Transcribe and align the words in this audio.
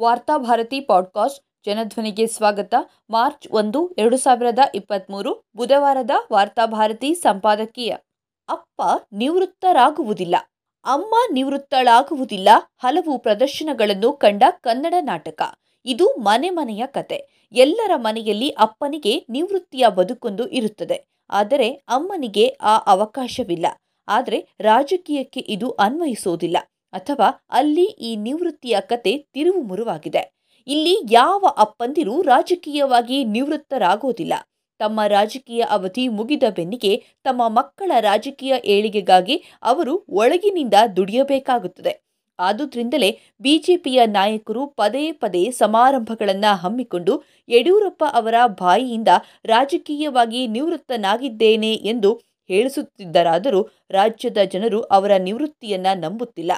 Varthabharati 0.00 0.80
podcast 0.80 1.46
ಜನಧ್ವನಿಗೆ 1.66 2.26
ಸ್ವಾಗತ. 2.26 2.74
March 3.10 3.48
ಒಂದು, 3.50 3.90
ಎರಡು 3.98 4.16
ಸಾವಿರದ 4.16 4.58
ಇಪ್ಪತ್ತ್ಮೂರು 4.74 5.48
ಬುಧವಾರದ 5.56 6.10
ವಾರ್ತಾಭಾರತಿ 6.32 7.14
ಸಂಪಾದಕೀಯ. 7.14 7.96
ಅಪ್ಪ 8.48 8.82
ನಿವೃತ್ತರಾಗುವುದಿಲ್ಲ. 9.12 10.36
ಅಮ್ಮ 10.84 11.14
ನಿವೃತ್ತಳಾಗುವುದಿಲ್ಲ. 11.32 12.48
ಹಲವು 12.78 13.18
ಪ್ರದರ್ಶನಗಳನ್ನು 13.18 14.12
ಕಂಡ 14.12 14.42
ಕನ್ನಡ 14.50 14.94
ನಾಟಕ. 15.00 15.42
ಇದು 15.84 16.06
ಮನೆ 16.06 16.50
ಮನೆಯ 16.50 16.86
ಕತೆ. 16.86 17.48
ಎಲ್ಲರ 17.52 17.90
ಮನೆಯಲ್ಲಿ 17.96 18.48
ಅಪ್ಪನಿಗೆ 18.48 19.26
ನಿವೃತ್ತಿಯ 19.28 19.84
ಬದುಕೊಂದು 19.88 20.48
ಇರುತ್ತದೆ. 20.48 21.06
ಆದರೆ 21.30 21.72
ಅಮ್ಮನಿಗೆ 21.72 22.48
ಆ 22.48 22.78
ಅವಕಾಶವಿಲ್ಲ. 22.78 23.66
ಆದರೆ 24.08 24.48
ರಾಜಕೀಯಕ್ಕೆ 24.60 25.40
ಇದು 25.40 25.70
ಅನ್ವಯಿಸೋದಿಲ್ಲ. 25.70 26.56
ಅಥವಾ 26.94 27.28
ಅಲ್ಲಿ 27.50 27.84
ಈ 28.08 28.16
ನಿವೃತ್ತಿಯ 28.16 28.76
ಕತೆ 28.80 29.12
ತಿರುವು 29.34 29.62
ಮುರುವಾಗಿದೆ. 29.62 30.22
ಇಲ್ಲಿ 30.66 30.94
ಯಾವ 31.10 31.44
ಅಪ್ಪಂದಿರು 31.56 32.22
ರಾಜಕೀಯವಾಗಿ 32.22 33.24
ನಿವೃತ್ತರಾಗೋದಿಲ್ಲ. 33.24 34.34
ತಮ್ಮ 34.80 35.00
ರಾಜಕೀಯ 35.06 35.62
ಅವಧಿ 35.70 36.08
ಮುಗಿದ 36.08 36.42
ಬೆನ್ನಿಗೆ 36.56 36.92
ತಮ್ಮ 37.24 37.42
ಮಕ್ಕಳ 37.48 37.92
ರಾಜಕೀಯ 38.00 38.54
ಏಳಿಗೆಗಾಗಿ 38.64 39.36
ಅವರು 39.62 39.94
ಒಳಗಿನಿಂದ 40.08 40.74
ದುಡಿಯಬೇಕಾಗುತ್ತದೆ. 40.96 41.92
ಆದುದರಿಂದಲೇ 42.38 43.10
ಬಿಜೆಪಿಯ 43.40 44.00
ನಾಯಕರು 44.06 44.66
ಪದೇ 44.66 45.12
ಪದೇ 45.12 45.50
ಸಮಾರಂಭಗಳನ್ನು 45.50 46.56
ಹಮ್ಮಿಕೊಂಡು 46.56 47.14
ಯಡಿಯೂರಪ್ಪ 47.48 48.04
ಅವರ 48.12 48.34
ಬಾಯಿಯಿಂದ 48.60 49.08
ರಾಜಕೀಯವಾಗಿ 49.44 50.46
ನಿವೃತ್ತನಾಗಿದ್ದೇನೆ 50.46 51.72
ಎಂದು 51.92 52.10
ಹೇಳಿಸುತ್ತಿದ್ದರಾದರೂ 52.50 53.60
ರಾಜ್ಯದ 53.90 54.38
ಜನರು 54.52 54.80
ಅವರ 54.96 55.12
ನಿವೃತ್ತಿಯನ್ನು 55.18 55.92
ನಂಬುತ್ತಿಲ್ಲ. 56.00 56.52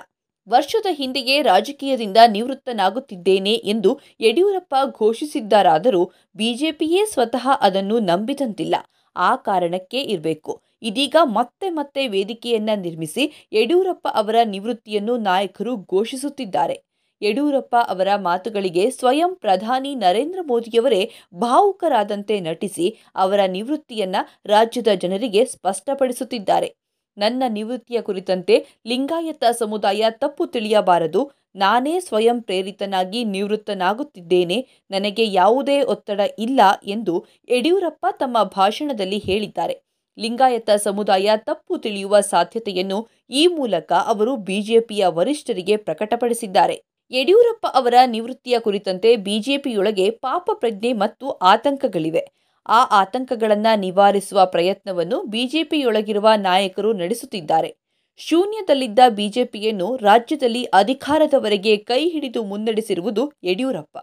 ವರ್ಷದ 0.48 0.86
ಹಿಂದೆಯೇ 0.90 1.42
ರಾಜಕೀಯದಿಂದ 1.42 2.16
ನಿವೃತ್ತನಾಗುತ್ತಿದ್ದೇನೆ 2.26 3.54
ಎಂದು 3.54 4.00
ಯಡಿಯೂರಪ್ಪ 4.20 4.74
ಘೋಷಿಸಿದ್ದಾರಾದರೂ 4.98 6.02
ಬಿಜೆಪಿಯೇ 6.36 7.04
ಸ್ವತಃ 7.06 7.48
ಅದನ್ನು 7.60 7.98
ನಂಬಿದಂತಿಲ್ಲ. 7.98 8.74
ಆ 9.16 9.36
ಕಾರಣಕ್ಕೆ 9.36 10.00
ಇರಬೇಕು. 10.00 10.62
ಇದೀಗ 10.82 11.16
ಮತ್ತೆ 11.22 11.70
ಮತ್ತೆ 11.70 12.08
ವೇದಿಕೆಯನ್ನ 12.08 12.70
ನಿರ್ಮಿಸಿ 12.76 13.48
ಯಡಿಯೂರಪ್ಪ 13.52 14.08
ಅವರ 14.14 14.36
ನಿವೃತ್ತಿಯನ್ನು 14.44 15.16
ನಾಯಕರು 15.16 15.76
ಘೋಷಿಸುತ್ತಿದ್ದಾರೆ. 15.76 16.76
ಯಡಿಯೂರಪ್ಪ 17.22 17.76
ಅವರ 17.88 18.16
ಮಾತುಗಳಿಗೆ 18.16 18.90
ಸ್ವಯಂ 18.90 19.34
ಪ್ರಧಾನಿ 19.34 19.94
ನರೇಂದ್ರ 19.94 20.38
ಮೋದಿಯವರೇ 20.42 21.10
ಭಾವುಕರಾದಂತೆ 21.34 22.40
ನಟಿಸಿ 22.40 22.86
ಅವರ 23.14 23.40
ನಿವೃತ್ತಿಯನ್ನ 23.46 24.16
ರಾಜ್ಯದ 24.46 24.88
ಜನರಿಗೆ 24.94 25.44
ಸ್ಪಷ್ಟಪಡಿಸುತ್ತಿದ್ದಾರೆ. 25.44 26.68
ನನ್ನ 27.16 27.42
ನಿವೃತ್ತಿಯ 27.48 28.00
ಕುರಿತಂತೆ 28.00 28.66
ಲಿಂಗಾಯತ 28.86 29.44
ಸಮುದಾಯ 29.58 30.04
ತಪ್ಪು 30.10 30.46
ತಿಳಿಯಬಾರದು. 30.46 31.30
ನಾನೇ 31.56 32.00
ಸ್ವಯಂ 32.00 32.42
ಪ್ರೇರಿತನಾಗಿ 32.42 33.24
ನಿವೃತ್ತನಾಗುತ್ತಿದ್ದೇನೆ. 33.24 34.68
ನನಗೆ 34.90 35.32
ಯಾವುದೇ 35.32 35.82
ಒತ್ತಡ 35.82 36.20
ಇಲ್ಲ 36.38 36.60
ಎಂದು 36.84 37.26
ಯಡಿಯೂರಪ್ಪ 37.48 38.06
ತಮ್ಮ 38.10 38.42
ಭಾಷಣದಲ್ಲಿ 38.42 39.18
ಹೇಳಿದ್ದಾರೆ. 39.18 39.76
ಲಿಂಗಾಯತ 40.18 40.70
ಸಮುದಾಯ 40.70 41.30
ತಪ್ಪು 41.36 41.78
ತಿಳಿಯುವ 41.78 42.20
ಸಾಧ್ಯತೆಯನ್ನು 42.20 43.08
ಈ 43.30 43.46
ಮೂಲಕ 43.46 43.92
ಅವರು 43.92 44.36
ಬಿಜೆಪಿಯ 44.36 45.06
ವರಿಷ್ಠರಿಗೆ 45.06 45.76
ಪ್ರಕಟಪಡಿಸಿದ್ದಾರೆ. 45.76 46.76
ಯಡಿಯೂರಪ್ಪ 47.10 47.66
ಅವರ 47.74 47.94
ನಿವೃತ್ತಿಯ 48.06 48.58
ಕುರಿತಂತೆ 48.58 49.16
ಬಿಜೆಪಿಯೊಳಗೆ 49.16 50.10
ಪಾಪ 50.10 50.50
ಪ್ರಜ್ಞೆ 50.54 50.92
ಮತ್ತು 50.92 51.30
ಆತಂಕಗಳಿವೆ. 51.30 52.35
ಆ 52.68 52.82
ಆತಂಕಗಳನ್ನು 52.84 53.78
ನಿವಾರಿಸುವ 53.78 54.46
ಪ್ರಯತ್ನವನ್ನು 54.46 55.22
ಬಿಜೆಪಿಯೊಳಗಿರುವ 55.22 56.28
ನಾಯಕರು 56.36 56.92
ನಡೆಸುತ್ತಿದ್ದಾರೆ. 56.92 57.76
ಶೂನ್ಯದಲ್ಲಿದ್ದ 58.16 58.98
ಬಿಜೆಪಿಯನ್ನು 59.08 59.96
ರಾಜ್ಯದಲ್ಲಿ 59.96 60.64
ಅಧಿಕಾರದವರೆಗೆ 60.64 61.76
ಕೈ 61.76 62.08
ಹಿಡಿದು 62.08 62.44
ಮುನ್ನಡೆಸಿರುವುದು 62.44 63.32
ಯಡಿಯೂರಪ್ಪ. 63.44 63.98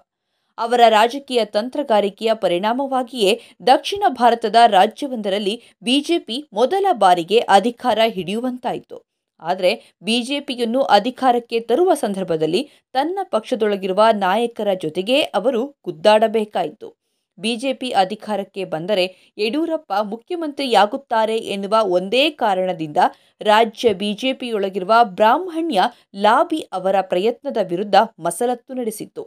ಅವರ 0.57 0.81
ರಾಜಕೀಯ 0.89 1.45
ತಂತ್ರಗಾರಿಕೆಯ 1.45 2.33
ಪರಿಣಾಮವಾಗಿಯೇ 2.33 3.41
ದಕ್ಷಿಣ 3.67 4.03
ಭಾರತದ 4.07 4.55
ರಾಜ್ಯವೊಂದರಲ್ಲಿ 4.67 5.61
ಬಿಜೆಪಿ 5.83 6.49
ಮೊದಲ 6.53 6.85
ಬಾರಿಗೆ 6.91 7.39
ಅಧಿಕಾರ 7.39 7.99
ಹಿಡಿಯುವಂತಾಯಿತು. 8.05 9.03
ಆದರೆ 9.39 9.95
ಬಿಜೆಪಿಯನ್ನು 10.03 10.81
ಅಧಿಕಾರಕ್ಕೆ 10.81 11.59
ತರುವ 11.59 11.93
ಸಂದರ್ಭದಲ್ಲಿ 11.93 12.69
ತನ್ನ 12.93 13.19
ಪಕ್ಷದೊಳಗಿರುವ 13.23 14.03
ನಾಯಕರ 14.13 14.73
ಜೊತೆಗೇ 14.73 15.21
ಅವರು 15.21 15.75
ಗುದ್ದಾಡಬೇಕಾಯಿತು. 15.85 17.02
ಬಿಜೆಪಿ 17.37 17.89
ಅಧಿಕಾರಕ್ಕೆ 17.91 18.65
ಬಂದರೆ 18.65 19.33
ಯಡಿಯೂರಪ್ಪ 19.37 19.93
ಮುಖ್ಯಮಂತ್ರಿಯಾಗುತ್ತಾರೆ 20.03 21.37
ಎನ್ನುವ 21.37 21.75
ಒಂದೇ 21.89 22.29
ಕಾರಣದಿಂದ 22.31 22.97
ರಾಜ್ಯ 23.41 23.93
ಬಿಜೆಪಿಯೊಳಗಿರುವ 23.93 24.93
ಬ್ರಾಹ್ಮಣ್ಯ 25.03 25.81
ಲಾಬಿ 26.15 26.59
ಅವರ 26.71 26.95
ಪ್ರಯತ್ನದ 27.01 27.57
ವಿರುದ್ಧ 27.61 27.95
ಮಸಲತ್ತು 28.19 28.73
ನಡೆಸಿತ್ತು. 28.73 29.23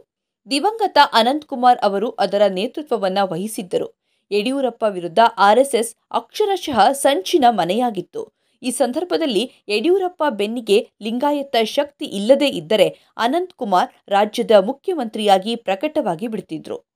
ದಿವಂಗತ 0.47 0.97
ಅನಂತಕುಮಾರ್ 1.13 1.79
ಅವರು 1.81 2.09
ಅದರ 2.11 2.41
ನೇತೃತ್ವವನ್ನು 2.47 3.27
ವಹಿಸಿದ್ದರು. 3.27 3.87
ಯಡಿಯೂರಪ್ಪ 4.31 4.83
ವಿರುದ್ಧ 4.87 5.19
ಆರ್ಎಸ್ಎಸ್ 5.37 5.95
ಅಕ್ಷರಶಃ 6.11 6.91
ಸಂಚಿನ 6.91 7.45
ಮನೆಯಾಗಿತ್ತು. 7.49 8.21
ಈ 8.61 8.71
ಸಂದರ್ಭದಲ್ಲಿ 8.71 9.51
ಯಡಿಯೂರಪ್ಪ 9.69 10.23
ಬೆನ್ನಿಗೆ 10.29 10.87
ಲಿಂಗಾಯತ 11.01 11.55
ಶಕ್ತಿ 11.63 12.05
ಇಲ್ಲದೇ 12.05 12.47
ಇದ್ದರೆ 12.47 12.87
ಅನಂತಕುಮಾರ್ 13.17 13.91
ರಾಜ್ಯದ 14.07 14.51
ಮುಖ್ಯಮಂತ್ರಿಯಾಗಿ 14.51 15.55
ಪ್ರಕಟವಾಗಿ 15.55 16.27
ಬಿಡ್ತಿದ್ರು 16.27 16.86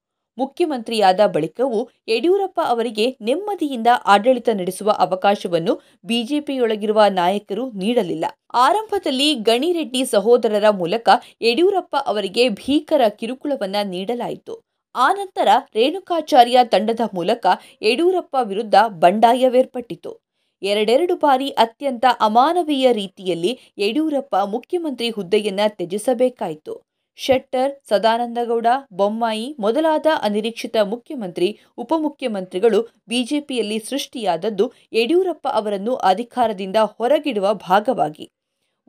ಮುಖ್ಯಮಂತ್ರಿಯಾದ 0.41 1.21
ಬಳಿಕವೂ 1.27 1.79
ಯಡಿಯೂರಪ್ಪ 2.07 2.59
ಅವರಿಗೆ 2.63 3.05
ನೆಮ್ಮದಿಯಿಂದ 3.21 3.89
ಆಡಳಿತ 4.05 4.49
ನಡೆಸುವ 4.59 4.89
ಅವಕಾಶವನ್ನು 4.99 5.73
ಬಿಜೆಪಿಯೊಳಗಿರುವ 6.05 7.01
ನಾಯಕರು 7.09 7.65
ನೀಡಲಿಲ್ಲ. 7.81 8.25
ಆರಂಭದಲ್ಲಿ 8.65 9.29
ಗಣಿರೆಡ್ಡಿ 9.49 10.01
ಸಹೋದರರ 10.05 10.69
ಮೂಲಕ 10.81 11.09
ಯಡಿಯೂರಪ್ಪ 11.41 11.95
ಅವರಿಗೆ 12.05 12.45
ಭೀಕರ 12.49 13.01
ಕಿರುಕುಳವನ್ನ 13.19 13.75
ನೀಡಲಾಯಿತು. 13.85 14.55
ಆನಂತರ 14.95 15.49
ರೇಣುಕಾಚಾರ್ಯ 15.75 16.59
ತಂಡದ 16.63 17.03
ಮೂಲಕ 17.13 17.45
ಯಡಿಯೂರಪ್ಪ 17.81 18.35
ವಿರುದ್ಧ 18.43 18.75
ಬಂಡಾಯವೇರ್ಪಟ್ಟಿತು. 19.03 20.11
ಎರಡೆರಡು 20.61 21.15
ಬಾರಿ 21.15 21.47
ಅತ್ಯಂತ 21.63 22.05
ಅಮಾನವೀಯ 22.19 22.87
ರೀತಿಯಲ್ಲಿ 22.93 23.51
ಯಡಿಯೂರಪ್ಪ 23.77 24.35
ಮುಖ್ಯಮಂತ್ರಿ 24.45 25.09
ಹುದ್ದೆಯನ್ನ 25.09 25.59
ತ್ಯಜಿಸಬೇಕಾಯಿತು. 25.67 26.73
ಶೆಟ್ಟರ್, 27.17 27.71
ಸದಾನಂದಗೌಡ, 27.89 28.67
ಬೊಮ್ಮಾಯಿ 28.93 29.55
ಮೊದಲಾದ 29.59 30.07
ಅನಿರೀಕ್ಷಿತ 30.21 30.75
ಮುಖ್ಯಮಂತ್ರಿ, 30.83 31.59
ಉಪಮುಖ್ಯಮಂತ್ರಿಗಳು 31.77 32.79
ಬಿಜೆಪಿಯಲ್ಲಿ 33.07 33.79
ಸೃಷ್ಟಿಯಾದದ್ದು 33.79 34.73
ಯಡಿಯೂರಪ್ಪ 34.93 35.47
ಅವರನ್ನು 35.47 35.95
ಅಧಿಕಾರದಿಂದ 35.95 36.75
ಹೊರಗಿಡುವ 36.75 37.53
ಭಾಗವಾಗಿ. 37.53 38.25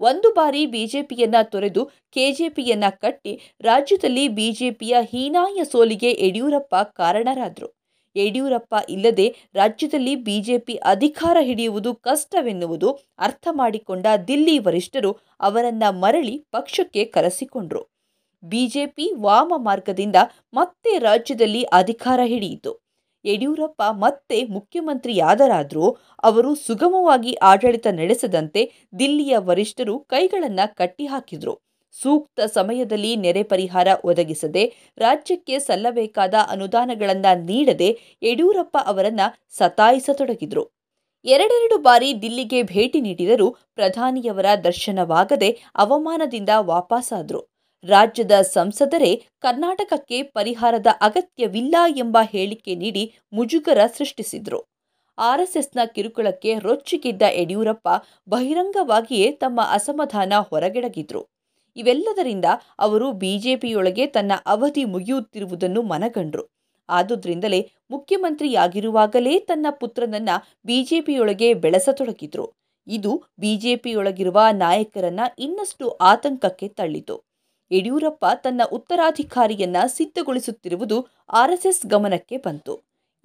ಒಂದು 0.00 0.32
ಬಾರಿ 0.32 0.66
ಬಿಜೆಪಿಯನ್ನ 0.66 1.34
ತೊರೆದು 1.42 1.84
ಕೆಜೆಪಿಯನ್ನ 2.12 2.84
ಕಟ್ಟಿ 2.90 3.32
ರಾಜ್ಯದಲ್ಲಿ 3.60 4.28
ಬಿಜೆಪಿಯ 4.28 4.96
ಹೀನಾಯ 5.02 5.64
ಸೋಲಿಗೆ 5.64 6.10
ಯಡಿಯೂರಪ್ಪ 6.26 6.74
ಕಾರಣರಾದರು. 6.74 7.68
ಯಡಿಯೂರಪ್ಪ 8.16 8.74
ಇಲ್ಲದೆ 8.88 9.26
ರಾಜ್ಯದಲ್ಲಿ 9.54 10.16
ಬಿಜೆಪಿ 10.16 10.74
ಅಧಿಕಾರ 10.74 11.36
ಹಿಡಿಯುವುದು 11.40 11.94
ಕಷ್ಟವೆನ್ನುವುದು 11.94 12.88
ಅರ್ಥ 13.18 13.48
ಮಾಡಿಕೊಂಡ 13.52 14.06
ದಿಲ್ಲಿ 14.28 14.58
ವರಿಷ್ಠರು 14.58 15.12
ಅವರನ್ನ 15.40 15.82
ಮರಳಿ 15.90 16.46
ಪಕ್ಷಕ್ಕೆ 16.52 17.04
ಕರೆಸಿಕೊಂಡ್ರು. 17.04 17.82
ಬಿಜೆಪಿ 18.42 19.12
ವಾಮ 19.16 19.52
ಮಾರ್ಗದಿಂದ 19.56 20.16
ಮತ್ತೆ 20.54 20.98
ರಾಜ್ಯದಲ್ಲಿ 20.98 21.62
ಅಧಿಕಾರ 21.62 22.20
ಹಿಡಿಯಿತು. 22.24 22.72
ಯಡಿಯೂರಪ್ಪ 23.24 23.82
ಮತ್ತೆ 23.90 24.44
ಮುಖ್ಯಮಂತ್ರಿಯಾದರಾದರೂ 24.44 25.96
ಅವರು 26.22 26.54
ಸುಗಮವಾಗಿ 26.54 27.34
ಆಡಳಿತ 27.34 27.86
ನಡೆಸದಂತೆ 27.86 28.72
ದಿಲ್ಲಿಯ 28.98 29.38
ವರಿಷ್ಠರು 29.38 29.98
ಕೈಗಳನ್ನು 29.98 30.74
ಕಟ್ಟಿಹಾಕಿದ್ರು. 30.76 31.60
ಸೂಕ್ತ 31.92 32.40
ಸಮಯದಲ್ಲಿ 32.40 33.16
ನೆರೆ 33.16 33.42
ಪರಿಹಾರ 33.42 33.88
ಒದಗಿಸದೆ 34.04 34.64
ರಾಜ್ಯಕ್ಕೆ 34.98 35.58
ಸಲ್ಲಬೇಕಾದ 35.58 36.34
ಅನುದಾನಗಳನ್ನು 36.48 37.44
ನೀಡದೆ 37.44 37.90
ಯಡಿಯೂರಪ್ಪ 38.22 38.76
ಅವರನ್ನ 38.84 39.20
ಸತಾಯಿಸತೊಡಗಿದ್ರು. 39.50 40.64
ಎರಡೆರಡು 41.24 41.78
ಬಾರಿ 41.78 42.22
ದಿಲ್ಲಿಗೆ 42.22 42.62
ಭೇಟಿ 42.62 43.00
ನೀಡಿದರೂ 43.00 43.50
ಪ್ರಧಾನಿಯವರ 43.74 44.46
ದರ್ಶನವಾಗದೆ 44.64 45.50
ಅವಮಾನದಿಂದ 45.76 46.48
ವಾಪಸ್ಸಾದ್ರು 46.60 47.51
ರಾಜ್ಯದ 47.84 48.32
ಸಂಸದರೇ 48.32 49.22
ಕರ್ನಾಟಕಕ್ಕೆ 49.40 50.22
ಪರಿಹಾರದ 50.22 50.86
ಅಗತ್ಯವಿಲ್ಲ 51.00 51.74
ಎಂಬ 51.96 52.18
ಹೇಳಿಕೆ 52.22 52.74
ನೀಡಿ 52.74 53.14
ಮುಜುಗರ 53.32 53.78
ಸೃಷ್ಟಿಸಿದ್ರು. 53.86 54.64
ಆರ್ಎಸ್ಎಸ್ನ 55.18 55.78
ಕಿರುಕುಳಕ್ಕೆ 55.94 56.58
ರೊಚ್ಚಿಗಿದ್ದ 56.58 57.22
ಯಡಿಯೂರಪ್ಪ 57.30 57.88
ಬಹಿರಂಗವಾಗಿಯೇ 58.28 59.32
ತಮ್ಮ 59.32 59.60
ಅಸಮಾಧಾನ 59.64 60.32
ಹೊರಗೆಡಗಿದ್ರು. 60.50 61.26
ಇವೆಲ್ಲದರಿಂದ 61.76 62.44
ಅವರು 62.78 63.12
ಬಿಜೆಪಿಯೊಳಗೆ 63.12 64.06
ತನ್ನ 64.06 64.32
ಅವಧಿ 64.46 64.84
ಮುಗಿಯುತ್ತಿರುವುದನ್ನು 64.84 65.82
ಮನಗಂಡ್ರು. 65.82 66.48
ಆದುದರಿಂದಲೇ 66.88 67.70
ಮುಖ್ಯಮಂತ್ರಿಯಾಗಿರುವಾಗಲೇ 67.90 69.38
ತನ್ನ 69.38 69.66
ಪುತ್ರನನ್ನ 69.70 70.28
ಬಿಜೆಪಿಯೊಳಗೆ 70.64 71.54
ಬೆಳೆಸತೊಡಗಿದ್ರು. 71.54 72.52
ಇದು 72.86 73.24
ಬಿಜೆಪಿಯೊಳಗಿರುವ 73.38 74.40
ನಾಯಕರನ್ನ 74.52 75.20
ಇನ್ನಷ್ಟು 75.38 75.88
ಆತಂಕಕ್ಕೆ 75.88 76.68
ತಳ್ಳಿತು. 76.68 77.31
ಯಡಿಯೂರಪ್ಪ 77.72 78.24
ತನ್ನ 78.44 78.62
ಉತ್ತರಾಧಿಕಾರಿಯನ್ನ 78.72 79.76
ಸಿದ್ಧಗೊಳಿಸುತ್ತಿರುವುದು 79.86 80.98
ಆರ್ಎಸ್ಎಸ್ 81.32 81.86
ಗಮನಕ್ಕೆ 81.86 82.36
ಬಂತು. 82.36 82.74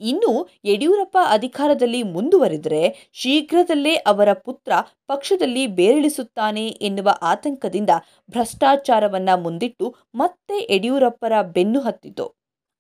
ಇನ್ನು 0.02 0.32
ಯಡಿಯೂರಪ್ಪ 0.66 1.18
ಅಧಿಕಾರದಲ್ಲಿ 1.28 2.04
ಮುಂದುವರೆದರೆ 2.04 2.82
ಶೀಘ್ರದಲ್ಲೇ 3.14 3.94
ಅವರ 3.96 4.34
ಪುತ್ರ 4.34 4.72
ಪಕ್ಷದಲ್ಲಿ 5.08 5.68
ಬೇರಳಿಸುತ್ತಾನೆ 5.68 6.68
ಎನ್ನುವ 6.68 7.10
ಆತಂಕದಿಂದ 7.22 7.90
ಭ್ರಷ್ಟಾಚಾರವನ್ನ 8.30 9.30
ಮುಂದಿಟ್ಟು 9.36 9.96
ಮತ್ತೆ 10.16 10.74
ಯಡಿಯೂರಪ್ಪರ 10.74 11.34
ಬೆನ್ನು 11.42 11.80
ಹತ್ತಿತು. 11.80 12.28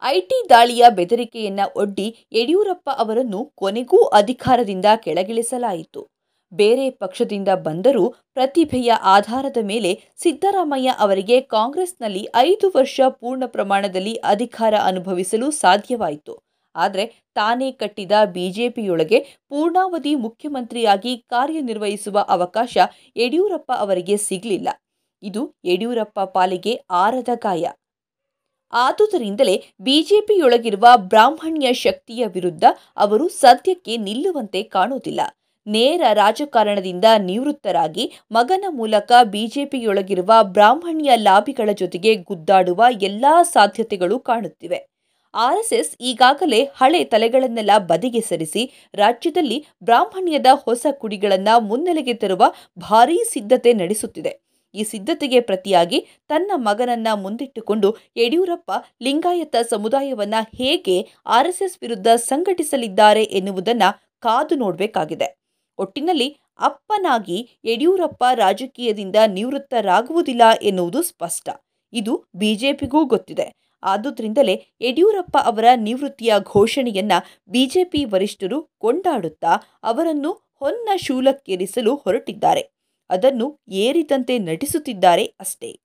ಐಟಿ 0.01 0.49
ದಾಳಿಯ 0.49 0.85
ಬೆದರಿಕೆಯನ್ನ 0.89 1.59
ಒಡ್ಡಿ 1.75 2.07
ಯಡಿಯೂರಪ್ಪ 2.33 2.89
ಅವರನ್ನು 2.97 3.39
ಕೊನೆಗೂ 3.55 4.03
ಅಧಿಕಾರದಿಂದ 4.19 4.85
ಕೆಳಗಿಳಿಸಲಾಯಿತು. 5.05 6.01
ಬೇರೆ 6.51 6.89
ಪಕ್ಷದಿಂದ 6.89 7.47
ಬಂದರೂ 7.63 8.09
ಪ್ರತಿಭೆಯ 8.33 8.91
ಆಧಾರದ 9.01 9.57
ಮೇಲೆ 9.61 9.91
ಸಿದ್ದರಾಮಯ್ಯ 10.17 10.95
ಅವರಿಗೆ 10.99 11.41
ಕಾಂಗ್ರೆಸ್ನಲ್ಲಿ 11.41 12.27
ಐದು 12.35 12.71
ವರ್ಷ 12.75 13.01
ಪೂರ್ಣ 13.07 13.43
ಪ್ರಮಾಣದಲ್ಲಿ 13.45 14.15
ಅಧಿಕಾರ 14.15 14.73
ಅನುಭವಿಸಲು 14.81 15.51
ಸಾಧ್ಯವಾಯಿತು. 15.51 16.43
ಆದರೆ 16.75 17.05
ತಾನೇ 17.35 17.71
ಕಟ್ಟಿದ 17.71 18.11
ಬಿಜೆಪಿಯೊಳಗೆ 18.25 19.19
ಪೂರ್ಣಾವಧಿ 19.49 20.15
ಮುಖ್ಯಮಂತ್ರಿಯಾಗಿ 20.15 21.17
ಕಾರ್ಯನಿರ್ವಹಿಸುವ 21.29 22.25
ಅವಕಾಶ 22.29 22.77
ಯಡಿಯೂರಪ್ಪ 23.15 23.71
ಅವರಿಗೆ 23.75 24.17
ಸಿಗಲಿಲ್ಲ. 24.17 24.69
ಇದು 25.23 25.55
ಯಡಿಯೂರಪ್ಪ 25.65 26.19
ಪಾಲಿಗೆ 26.19 26.73
ಆರದ 26.89 27.29
ಗಾಯ. 27.35 27.65
ಆದುದರಿಂದಲೇ 28.73 29.63
ಬಿಜೆಪಿಯೊಳಗಿರುವ 29.81 30.87
ಬ್ರಾಹ್ಮಣ್ಯ 30.97 31.73
ಶಕ್ತಿಯ 31.73 32.27
ವಿರುದ್ಧ 32.27 32.63
ಅವರು 32.97 33.27
ಸದ್ಯಕ್ಕೆ 33.27 33.97
ನಿಲ್ಲುವಂತೆ 33.97 34.63
ಕಾಣುವುದಿಲ್ಲ. 34.63 35.21
ನೇರ 35.67 36.01
ರಾಜಕಾರಣದಿಂದ 36.13 37.05
ನಿವೃತ್ತರಾಗಿ 37.17 38.11
ಮಗನ 38.31 38.65
ಮೂಲಕ 38.69 39.11
ಬಿಜೆಪಿಯೊಳಗಿರುವ 39.23 40.31
ಬ್ರಾಹ್ಮಣ್ಯ 40.43 41.15
ಲಾಬಿಗಳ 41.15 41.69
ಜೊತೆಗೆ 41.71 42.15
ಗುದ್ದಾಡುವ 42.15 42.83
ಎಲ್ಲ 43.01 43.25
ಸಾಧ್ಯತೆಗಳು 43.41 44.19
ಕಾಣುತ್ತಿವೆ. 44.19 44.79
ಆರ್ಎಸ್ಎಸ್ 45.33 45.95
ಈಗಾಗಲೇ 46.01 46.63
ಹಳೆ 46.75 47.03
ತಲೆಗಳನ್ನೆಲ್ಲ 47.03 47.71
ಬದಿಗೆ 47.77 48.21
ಸರಿಸಿ 48.21 48.89
ರಾಜ್ಯದಲ್ಲಿ 48.93 49.65
ಬ್ರಾಹ್ಮಣ್ಯದ 49.83 50.45
ಹೊಸ 50.53 50.85
ಕುಡಿಗಳನ್ನು 50.91 51.59
ಮುನ್ನೆಲೆಗೆ 51.59 52.13
ತರುವ 52.13 52.43
ಭಾರೀ 52.79 53.23
ಸಿದ್ಧತೆ 53.29 53.73
ನಡೆಸುತ್ತಿದೆ. 53.73 54.39
ಈ 54.75 54.83
ಸಿದ್ಧತೆಗೆ 54.83 55.39
ಪ್ರತಿಯಾಗಿ 55.39 56.07
ತನ್ನ 56.27 56.51
ಮಗನನ್ನ 56.55 57.07
ಮುಂದಿಟ್ಟುಕೊಂಡು 57.15 57.95
ಯಡಿಯೂರಪ್ಪ 58.17 58.71
ಲಿಂಗಾಯತ 59.01 59.55
ಸಮುದಾಯವನ್ನ 59.69 60.35
ಹೇಗೆ 60.57 61.07
ಆರ್ಎಸ್ಎಸ್ 61.25 61.77
ವಿರುದ್ಧ 61.81 62.07
ಸಂಘಟಿಸಲಿದ್ದಾರೆ 62.07 63.23
ಎನ್ನುವುದನ್ನು 63.23 63.89
ಕಾದು 64.19 64.55
ನೋಡಬೇಕಾಗಿದೆ. 64.55 65.46
ಒಟ್ಟಿನಲ್ಲಿ 65.77 66.37
ಅಪ್ಪನಾಗಿ 66.59 67.59
ಯಡಿಯೂರಪ್ಪ 67.65 68.23
ರಾಜಕೀಯದಿಂದ 68.33 69.15
ನಿವೃತ್ತರಾಗುವುದಿಲ್ಲ 69.27 70.41
ಎನ್ನುವುದು 70.61 71.01
ಸ್ಪಷ್ಟ. 71.01 71.49
ಇದು 71.93 72.25
ಬಿಜೆಪಿಗೂ 72.35 73.05
ಗೊತ್ತಿದೆ. 73.05 73.53
ಆದುದರಿಂದಲೇ 73.83 74.65
ಯಡಿಯೂರಪ್ಪ 74.81 75.37
ಅವರ 75.43 75.65
ನಿವೃತ್ತಿಯ 75.75 76.33
ಘೋಷಣೆಯನ್ನ 76.39 77.11
ಬಿಜೆಪಿ 77.47 78.05
ವರಿಷ್ಠರು 78.05 78.61
ಕೊಂಡಾಡುತ್ತಾ 78.77 79.51
ಅವರನ್ನು 79.83 80.31
ಹೊನ್ನ 80.59 80.89
ಶೂಲಕ್ಕೇರಿಸಲು 80.97 81.95
ಹೊರಟಿದ್ದಾರೆ. 81.95 82.63
ಅದನ್ನು 83.09 83.59
ಏರಿದಂತೆ 83.69 84.39
ನಟಿಸುತ್ತಿದ್ದಾರೆ 84.39 85.25
ಅಷ್ಟೇ. 85.39 85.79